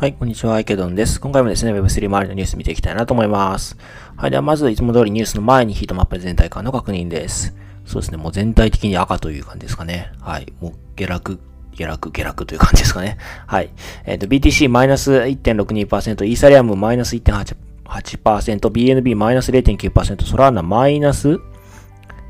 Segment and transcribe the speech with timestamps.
[0.00, 1.20] はい、こんにちは、アイケドンです。
[1.20, 3.76] 今回もですね、Web3 周りのニュース見ていきたいなと思います。
[4.16, 7.54] はい、ではまずいつも通りニュースの前にヒートマップ全体感の確認です。
[7.84, 10.10] そうですね、もう全体的に赤という感じですかね。
[10.20, 11.38] はい、もう下落、
[11.74, 13.18] 下落、下落という感じですかね。
[13.46, 13.68] はい。
[14.06, 21.38] えっ、ー、と、BTC マイナス1.62%、イーサリアムマイナス1.8%、BNB マイナス0.9%、ソラーナマイナス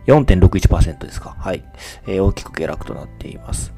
[0.07, 1.37] 4.61%ですか。
[1.39, 1.63] はい。
[2.07, 3.73] えー、大きく下落となっています。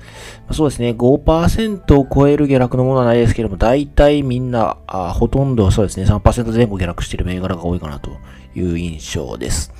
[0.52, 0.90] そうですね。
[0.90, 6.06] 5%を超える下落のものはないですけれども、大体みんな、あほとんどそうですね。
[6.06, 8.10] 3%前後下落している銘柄が多いかなと
[8.54, 9.72] いう印象です。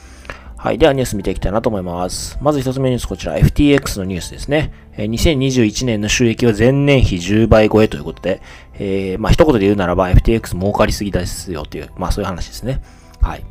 [0.63, 0.79] はい。
[0.79, 2.39] ではニュース見ていきたいなと思います。
[2.41, 4.73] まず一つ目ニュースこちら、FTX のニュースですね。
[4.93, 8.41] えー、2021年の収益は前年比10倍超えということで、
[8.75, 12.81] えー、まあ一言で言うならば FTX 儲かりすぎですよという、まあそういう話ですね。
[13.21, 13.45] はい。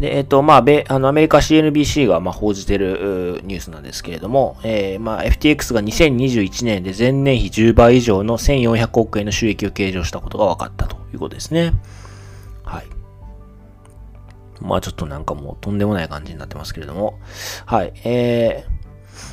[0.00, 11.72] で、えっ、と、まあ、米、あの、アメリカ CNBC が、まあ、報じてるニュースなんですけれども、えー、まあ、FTX が2021年で前年比10倍以上の1400億円の収益を計上したことが分かったということですね。
[12.64, 12.84] はい。
[14.60, 17.18] まあ、ちょっとなんかもうとんでもない感じになってますけれども、
[17.66, 17.92] はい。
[18.04, 18.64] え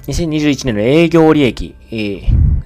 [0.06, 1.76] ー、2021年の営業利益、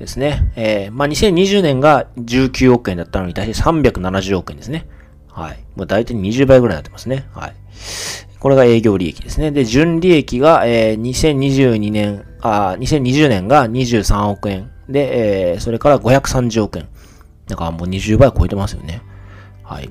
[0.04, 0.52] ですね。
[0.56, 4.88] えー、まあ、2020年が19億円だったのに対して370億円ですね。
[5.30, 5.64] はい。
[5.76, 7.28] もう大体20倍ぐらいになってますね。
[7.34, 7.56] はい。
[8.40, 9.52] これが営業利益ですね。
[9.52, 14.70] で、純利益が、えー、2022年、あ、2020年が23億円。
[14.90, 16.90] で、えー、それから530億円。
[17.48, 19.02] だからもう20倍超えてますよね。
[19.64, 19.90] はい。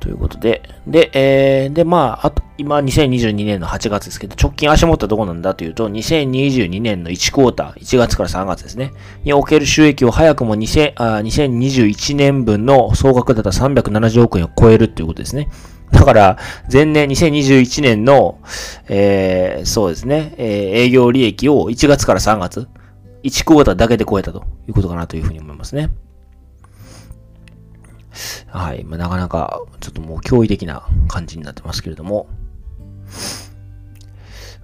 [0.00, 8.92] ということで、で、えー、で、まあ、あと、今、2022年の8月ですけど、直近足元はどこなんだというと、2022年の1クォーター、1月から3月ですね、
[9.24, 15.48] における収益を早くも2000あ2021年分の総額だった370億円を超えるっていうことですね。
[15.92, 16.38] だから、
[16.70, 18.38] 前年2021年の、
[18.88, 22.68] えー、そうですね、えー、営業利益を1月から3月、
[23.22, 25.90] 1クォーターだけで超えたということかなというふうに思いますね。
[28.46, 28.84] はい。
[28.84, 32.28] まあ、なかなか、ちょっともう驚異的な感じになってますけれども。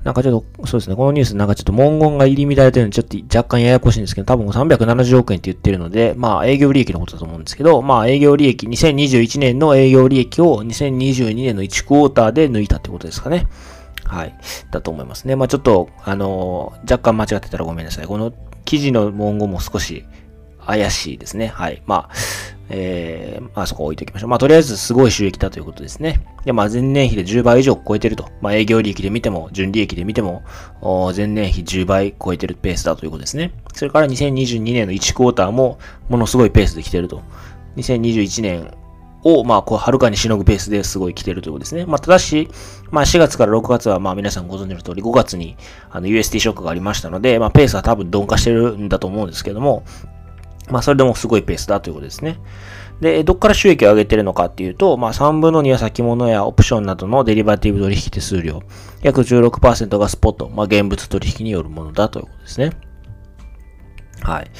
[0.05, 13.47] なんかちょっと、そうですね、このニュースなんかちょっと文言が入り乱れてるので、ちょっと若干ややこしいんですけど、多分370億円って言ってるので、まあ営業利益のことだと思うんですけど、まあ営業利益、2021年の営業利益を2022年の1クォーターで抜いたってことですかね。
[14.05, 14.37] はい。
[14.71, 15.37] だと思いますね。
[15.37, 18.07] まあちょっと、あのー、若干間違ってたらごめんなさい。
[18.07, 18.35] この
[18.67, 20.05] 記事の文言も少し
[20.67, 21.47] 怪しいですね。
[21.49, 21.83] はい。
[21.87, 22.15] まあ、
[22.71, 24.31] えー、まあそこ置いておきましょう。
[24.31, 26.25] まあとりあえずすごい収益だということですね。
[26.45, 28.31] で、まあ前年比で10倍以上超えてると。
[28.41, 30.43] まあ営業利益で見ても、純利益で見ても、
[31.15, 33.53] 前年比10倍超えてるペースだということですね。
[33.75, 37.23] それから2022年の1クォーターも、ものすごいペースで来てると。
[37.77, 38.71] 2021年
[39.25, 41.87] を、まあ、こう、はるかにしのぐペースですごい来てるということですね。
[41.87, 42.49] まあ、ただし、
[42.91, 45.57] まあ、4月から6月は、まあ、皆さんご存知の通り、5月に、
[45.91, 49.83] あの、UST ショックがありましたので、まあ、ペースは多分鈍化してるんだと思うんですけども、
[50.71, 52.39] まあ、それでもすごいペースだということですね。
[53.01, 58.63] で、どっから収益を上げてるのかっていうと、まあ、3分の2は先物やオプションなどのデリバティブ取引手数料、
[59.03, 62.71] 約16%がスポット、まあ、現物取引によるものだということですね。
[64.21, 64.51] はい。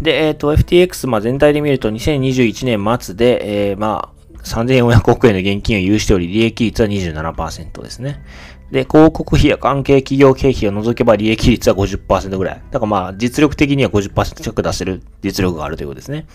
[0.00, 8.22] で、えっ、ー、と、FTX、まあ、全体で見ると2021年末で、えー、まあ、3400億円の現金を有しており、利益率は27%ですね。
[8.70, 12.62] で、広告費や関係企業経費を除けば利益率は50%ぐらい。
[12.70, 16.26] だからまあ、実力的には50%近く出せる実力があるということですね。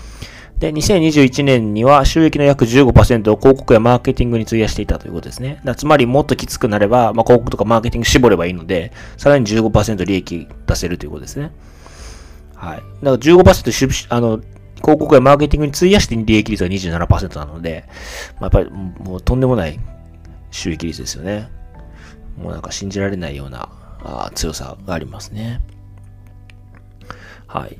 [0.60, 5.62] で、2021年には収益の約15%を広告やマーケティングに費やしていたということですね。
[5.76, 11.52] つまりもっときつくなれば、まあ、広告とかマーケティング絞ればいいので、さらに15%利益出せるということですね。
[12.56, 12.78] はい。
[12.78, 14.40] だから15%あの、
[14.86, 17.86] 広告やマーケティングに費やして利益率は27%なので、
[18.40, 19.80] まあ、やっぱりもうとんでもない
[20.52, 21.50] 収益率ですよね。
[22.38, 23.70] もうなんか信じられないような
[24.04, 25.62] あ強さがありますね。
[27.48, 27.78] はい。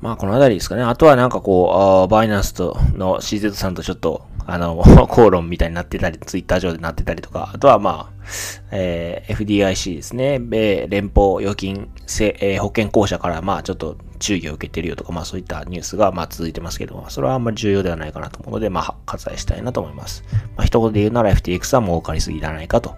[0.00, 0.82] まあ、このあたりですかね。
[0.82, 8.24] あとはなんかこう、バイナンスとの CZ さんとちょっと、あの、 口論みたいになってたり、ツイッター上でなってたりとか、あとはまあ、
[8.72, 10.38] えー、FDIC ですね。
[10.38, 20.24] 米連邦預金せ、えー、保険公社からまあちょっと注意を受けてるよとか、まあそういったニュースがまあ続いてますけども、それはあんまり重要ではないかなと思うので、まあ割愛したいなと思います。
[20.56, 22.90] まあ一言で言うなら FTX は儲かりすぎじゃないかと、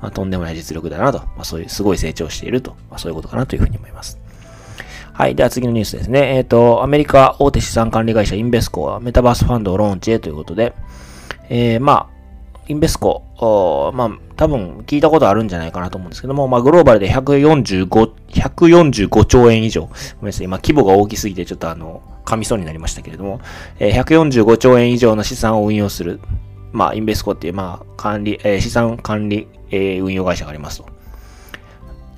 [0.00, 4.18] まあ、とんでもない実力だなと、まあそういうすごい成長していると、まあそういうことかなというふうに思います。
[5.12, 5.34] はい。
[5.34, 6.36] では次のニュースですね。
[6.36, 10.72] えっ、ー、と、アメリカ大手資産管理会社インベスコはメタバースファンドをローンチへということで、
[11.50, 12.11] えー、まあ、
[12.68, 17.86] インベスコ、まあ、多分聞いたことあるんじゃないかなと思うんですけども、まあ、グローバルで145、
[18.30, 19.82] 145兆円以上。
[19.82, 19.88] ご
[20.20, 20.44] めんなさい。
[20.44, 23.40] 今、規模が大きすぎて、ちょっとあの、噛みそうになりましたけれども、
[23.78, 26.20] えー、145兆円以上の資産を運用する、
[26.72, 30.86] まあ、インベスコっていう、まあ、管理、えー、資産管理、えー、運用会社がありますと。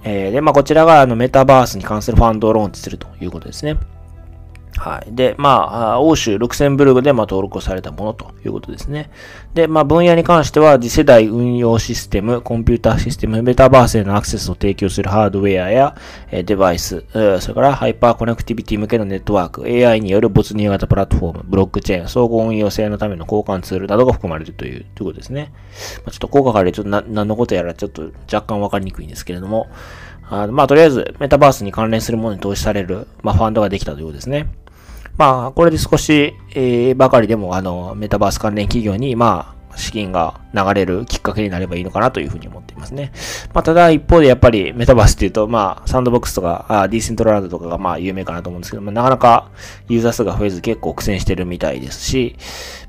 [0.04, 3.78] えー、で、まあ、こちらがあのメタバースに関するファンドをローンチするということですね。
[4.76, 5.14] はい。
[5.14, 9.10] で、まあ、欧州、ルクセンブルグでまあ登録されたものということですね。
[9.54, 15.96] で、まあ、分野に関しては、次世代運用システム、コンピューターシステム、メタバースへのアクセスを提供するハードウェアや、
[16.30, 25.52] えデバイス、それからハイパーコネクティビティ向けのネットワーク、AI による没入型プラットフォーム、ブロックチェーン、相互運用性のための交換ツールなどが含まれるという、ということですね。
[25.98, 29.68] まあ、ちょっと効果からちょっとな何のことやらちょっと若干わかりにくいんですけれども、
[30.30, 34.48] あまあ、とりあえず、メタバースに関連するものに投資される、まあ、ファンドができたということですね。
[35.16, 43.12] まあ、これで少し、えー、ばかりでも、あの、メタバース関連企業に、まあ、資金が流れるきっかけになればいいのかなというふうに思っていますね。
[43.52, 49.50] まあ、ただ一方でやっぱりメタバースっていうと、まあ、サンドボックスとか、あディーセントランドとかがまあ有名かなと思うんですけど、まあ、なかなか
[49.88, 52.36] ユーザー数が増えず結構苦戦してるみたいですし、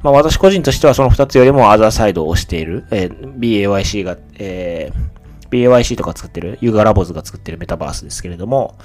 [0.03, 5.14] まあ、私個人としてはその二つよりもアザーサイドを押している、えー、BAYC が、えー、
[5.55, 8.77] BAYC とか作ってる、ユーガラボズが作ってるメタバースですけれども、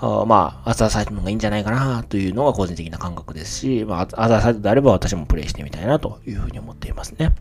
[0.00, 7.32] あまあ、アザーサイトの方がいいんじゃないかなというのが個人的な感覚ですし、まあ、アザーサイトであれば私もプレイしてみたいなというふうに思っていますね。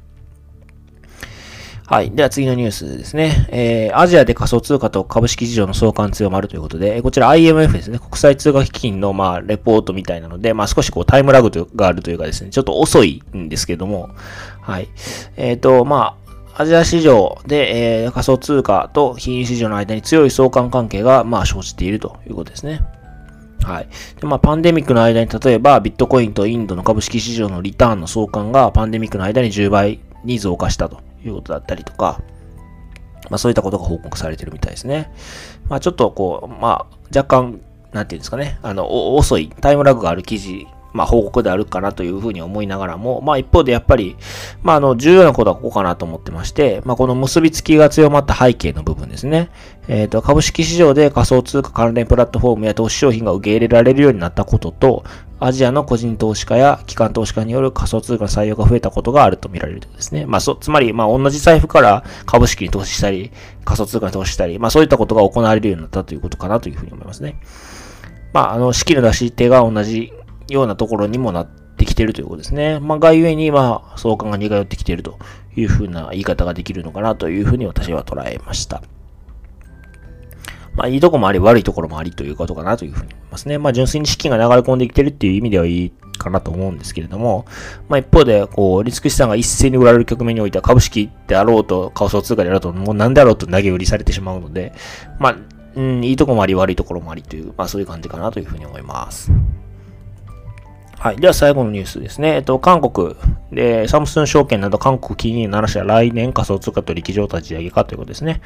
[1.86, 2.12] はい。
[2.12, 3.46] では次のニュースですね。
[3.50, 8.00] えー、アジアで仮想通貨と株式市場の相関強まるということで、こちら IMF ですね。
[8.00, 14.12] 国際通貨基金の、まあ、レポートみたいなので、まあ、少しこうタイムラグがあるというかですね、ちょっと遅いんですけども、
[14.62, 14.88] はい。
[15.36, 16.23] えっ、ー、と、まあ、
[16.56, 22.82] アジア市場で、えー、仮想通貨と金融市場の間に強い相関関係が、まあ、生じているということですね。
[23.64, 23.88] はい。
[24.20, 32.22] で、まあ、パンデミックの間に、例えば、ビットコインとインドの株式市場のリターンの相関が、パンデミックの間に10倍に増加したということだったりとか、
[33.30, 35.12] まあ、そういったことが報告されてるみたいですね。
[35.70, 37.62] まあ、ちょっとこう、まあ、若干、
[37.94, 44.16] なんていうんですかね、あの、遅い、タイムラグがある記事まあ、報告であるかなというふうに思いながらも、まあ、一方でやっぱり、
[44.62, 49.50] まあ、あの、重要なことはここかなと思ってまして、まあ、この結びつきが強まった背景の部分ですね。
[49.88, 55.04] えっ、ー、と、株式市場で仮想通貨関連プラットフォームや投資商品が受け入れられるようになったことと、
[55.40, 60.26] アジアの個人投資家や機関投資家による仮想通貨採用が増えたことがあると見られるということですね。
[60.26, 63.32] まあ、そ、つまり、まあ、同じ財布から株式に投資したり、
[63.66, 67.42] 仮想通貨に投資したり、まあ、そういったことが行われるようになったということかなというふうに思いますね。
[68.32, 70.14] まあ、あの、資金の出し手が同じ
[70.50, 72.80] ようなところにもなってきてるということですね。
[72.80, 75.18] まあ、がゆえに、まあ、相関が似通ってきていると
[75.56, 78.84] いうふうな言い方ができるのかなというふうに私は捉えました。
[80.76, 83.58] まあ、いいとこもあり、悪いところもありということかなというふうに思いますね。
[83.58, 87.46] まあ、純粋に資金が流れ込んできてるっていう意味ではいいかなと思うんですけれども、
[87.90, 94.74] まあ、一方で、こう、リスク資産が一斉に売られる局面においては、株式であろうと、仮想通貨であろうと、もう何であろうと投げ売りされてしまうので、
[95.20, 95.36] まあ、
[95.76, 99.32] うん、いいとこもあり、悪いところもありという、まあ、そういう感じかなというふうに思います。
[101.04, 101.18] はい。
[101.18, 102.36] では最後のニュースですね。
[102.36, 103.18] えっと、韓国
[103.52, 108.40] で、サムスン証券など韓国金融7社来年仮想通貨取引所を立ち上げかということですね。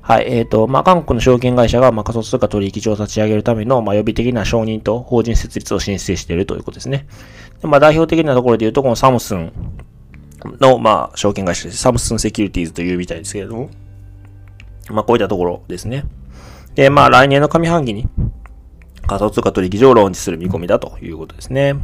[0.00, 0.24] はい。
[0.26, 7.06] えっ、と、まあ、韓国の証券会社が、まあ、仮想通貨取引所を立ち上げるための、まあ、予備的な承認と法人設立を申請しているということですね。
[7.62, 9.52] でまあ、代表的なところで言うと、このサムスン
[10.58, 11.76] の、まあ、証券会社です。
[11.76, 13.70] サムスンセキュリティーズというみたいですけれども、
[14.88, 16.06] まあ、こういったところですね。
[16.74, 18.08] で、まあ、来年の上半期に
[19.06, 21.76] 仮想通貨取引所をローンチする見込みだということですね。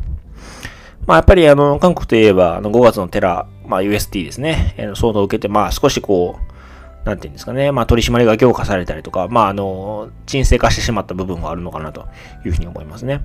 [1.07, 6.57] まあやっぱりあの、韓国といえば、あの5月のテラ、まあ UST ですね、騒動を受けて、まあ少しこう、
[7.07, 12.09] なんていうんですかね、まあ取り締まりが強化されたりとか、まああの、沈静化してしまった部分があるのかなと
[12.45, 13.19] いうふうに思いますね。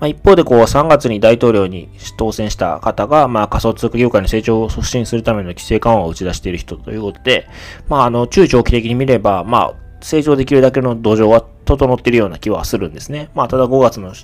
[0.00, 7.46] まあ一方でこう3月に大統領に当選した方が、まあ仮想通貨業界の成長を促進するための規制緩和を打ち出している人ということで、
[7.88, 13.28] まああの、中長期的に見れば、まあ成長できるだけの土壌は整っているような気はするんですね。
[13.34, 14.14] まあただ5月の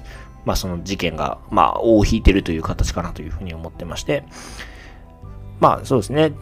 [0.44, 4.24] まあその事件が、まあ尾を引いてるという形かなというふうに思ってまして、
[5.60, 6.32] まあそうですね。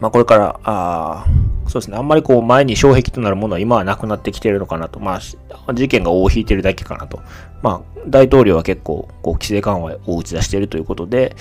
[0.00, 1.26] まあこれから、あ
[1.66, 1.96] そうですね。
[1.96, 5.00] あんまりこう前に障壁となるものは今はなくなってきてるのかなと。
[5.00, 5.20] ま
[5.66, 7.20] あ事件が尾を引いてるだけかなと。
[7.62, 11.34] まあ大統領は結構こう規制緩和を打ち出しているということで、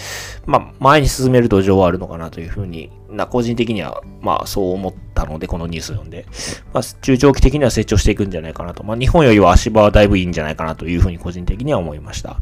[0.46, 6.26] まあ前に進める土壌はあるのかなというふうにな、個人的にはまあそう思ったので、このニュース読んで、
[6.74, 8.84] まあ中長期的には成長していくんじゃないかなと。
[8.84, 12.40] まあ日本よりは足場はだいぶいいんじゃないかなというふうに個人的には思いました。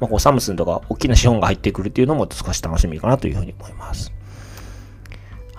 [0.00, 4.12] まあこうサムスンとか大きな資本が入ってくるっていうのも少し楽しみかなというふうに思います。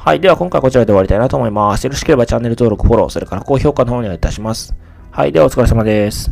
[0.02, 0.22] はい。
[0.22, 1.84] では今回はこちらで終わりたいなと思います。
[1.84, 4.74] よろしければチャンネル登録、フォロー、それから高評価の方にお願いいたします。
[5.12, 5.34] はい。
[5.34, 6.32] ではお疲れ様です。